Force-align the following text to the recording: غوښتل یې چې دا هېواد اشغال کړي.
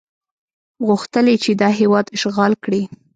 غوښتل 0.87 1.25
یې 1.31 1.37
چې 1.43 1.51
دا 1.61 1.69
هېواد 1.79 2.05
اشغال 2.15 2.53
کړي. 2.63 2.81